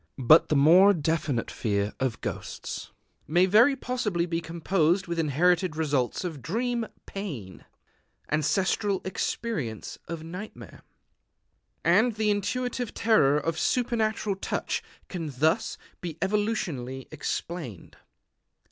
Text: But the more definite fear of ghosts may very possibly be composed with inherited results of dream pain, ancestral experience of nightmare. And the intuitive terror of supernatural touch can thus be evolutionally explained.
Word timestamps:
But 0.25 0.49
the 0.49 0.55
more 0.55 0.95
definite 0.95 1.51
fear 1.51 1.93
of 1.99 2.21
ghosts 2.21 2.89
may 3.27 3.45
very 3.45 3.75
possibly 3.75 4.25
be 4.25 4.41
composed 4.41 5.05
with 5.05 5.19
inherited 5.19 5.75
results 5.75 6.23
of 6.23 6.41
dream 6.41 6.87
pain, 7.05 7.65
ancestral 8.31 9.01
experience 9.05 9.99
of 10.07 10.23
nightmare. 10.23 10.81
And 11.83 12.15
the 12.15 12.31
intuitive 12.31 12.95
terror 12.95 13.37
of 13.37 13.59
supernatural 13.59 14.37
touch 14.37 14.81
can 15.07 15.31
thus 15.37 15.77
be 16.01 16.15
evolutionally 16.15 17.07
explained. 17.13 17.95